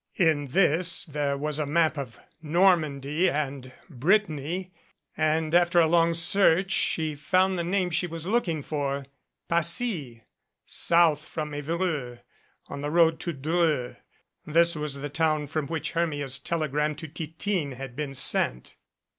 [0.17, 4.73] In this there was a map of Normandy and Brittany
[5.15, 9.05] and after a long search she found the name she was looking for
[9.47, 10.23] Passy
[10.65, 12.17] south from Evreux
[12.65, 13.95] on the road to Dreux
[14.43, 18.73] this was the town from which Hermia's tele gram to Titine had been sent.